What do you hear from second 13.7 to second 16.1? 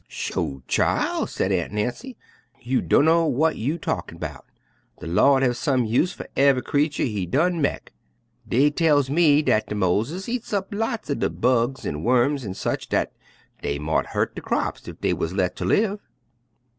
mought hurt de craps ef dey wuz let ter live.